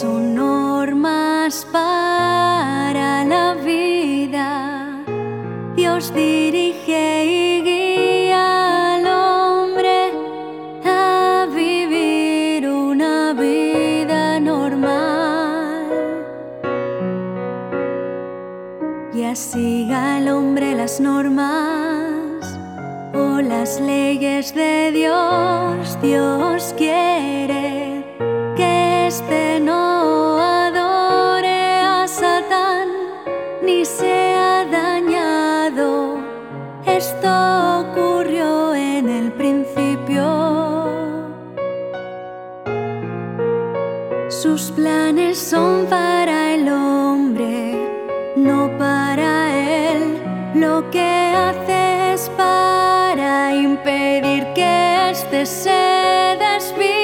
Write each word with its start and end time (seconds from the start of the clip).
son 0.00 0.34
normas 0.34 1.66
para 1.70 3.22
la 3.22 3.52
vida. 3.52 5.04
Dios 5.76 6.14
dirige 6.14 7.24
y 7.26 7.60
guía 7.60 8.94
al 8.94 9.06
hombre 9.06 10.12
a 10.86 11.46
vivir 11.54 12.66
una 12.66 13.34
vida 13.34 14.40
normal. 14.40 15.84
Y 19.12 19.24
así 19.24 19.92
al 19.92 20.28
hombre 20.28 20.74
las 20.74 20.98
normas 20.98 22.58
o 23.12 23.42
las 23.42 23.78
leyes 23.82 24.54
de 24.54 24.92
Dios, 24.92 25.98
Dios 26.00 26.74
quiere 26.78 27.59
Esto 37.00 37.80
ocurrió 37.80 38.74
en 38.74 39.08
el 39.08 39.32
principio. 39.32 40.26
Sus 44.28 44.70
planes 44.72 45.38
son 45.38 45.86
para 45.86 46.56
el 46.56 46.68
hombre, 46.68 47.88
no 48.36 48.70
para 48.76 49.32
él. 49.56 50.20
Lo 50.54 50.90
que 50.90 51.32
hace 51.34 52.12
es 52.12 52.28
para 52.36 53.54
impedir 53.54 54.44
que 54.52 55.10
éste 55.10 55.46
se 55.46 56.36
desvíe. 56.38 56.99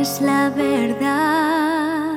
Ves 0.00 0.20
la 0.22 0.48
verdad, 0.48 2.14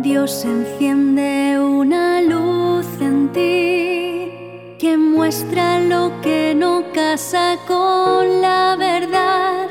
Dios 0.00 0.44
enciende 0.44 1.56
una 1.60 2.20
luz 2.22 2.86
en 3.00 3.30
ti 3.32 4.76
que 4.80 4.96
muestra 4.98 5.78
lo 5.78 6.20
que 6.22 6.54
no 6.56 6.72
casa 6.92 7.56
con 7.68 8.40
la 8.40 8.74
verdad 8.76 9.68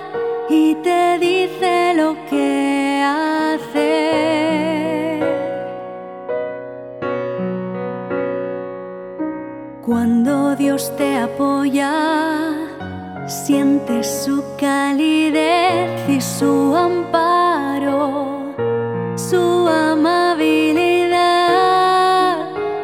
y 0.49 0.75
te 0.75 1.17
dice 1.19 1.93
lo 1.95 2.15
que 2.29 3.03
hacer. 3.03 4.47
Cuando 9.85 10.55
Dios 10.55 10.95
te 10.95 11.17
apoya, 11.17 11.91
sientes 13.27 14.23
su 14.25 14.43
calidez 14.57 16.09
y 16.09 16.21
su 16.21 16.75
amparo, 16.75 18.55
su 19.15 19.67
amabilidad. 19.67 20.87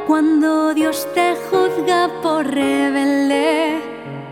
Cuando 0.06 0.74
Dios 0.74 1.08
te 1.14 1.36
juzga 1.50 2.10
por 2.22 2.46
rebelde, 2.46 3.82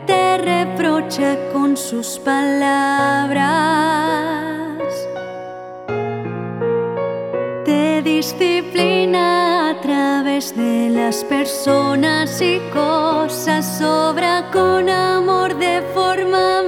te 0.05 0.37
reprocha 0.37 1.37
con 1.53 1.77
sus 1.77 2.19
palabras 2.19 3.61
las 11.05 11.23
personas 11.23 12.39
y 12.41 12.59
cosas, 12.71 13.81
obra 13.81 14.49
con 14.53 14.87
amor 14.87 15.57
de 15.57 15.81
forma 15.95 16.61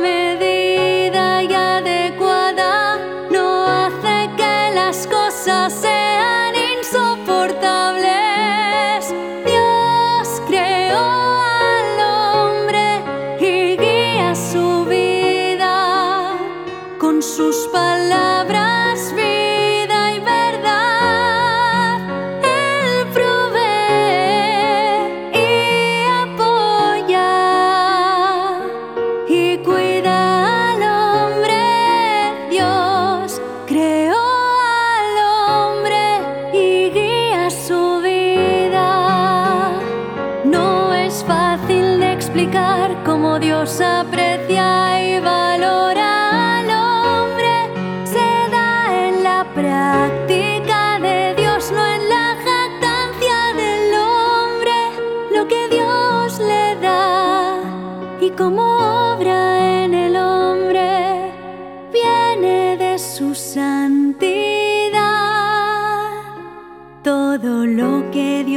fácil 41.27 41.99
de 41.99 42.13
explicar 42.13 43.03
cómo 43.03 43.39
Dios 43.39 43.81
aprecia 43.81 45.01
y 45.01 45.19
valora 45.19 45.42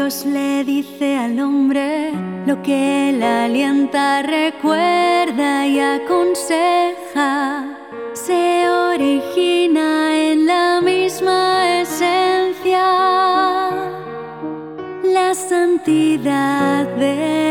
Dios 0.07 0.25
le 0.25 0.63
dice 0.63 1.17
al 1.17 1.41
hombre, 1.41 2.13
lo 2.47 2.63
que 2.63 3.09
él 3.09 3.21
alienta, 3.25 4.23
recuerda 4.23 5.67
y 5.67 5.81
aconseja, 5.81 7.65
se 8.13 8.71
origina 8.71 10.17
en 10.17 10.47
la 10.47 10.81
misma 10.81 11.81
esencia, 11.81 12.87
la 15.03 15.35
santidad 15.35 16.87
de 16.99 17.46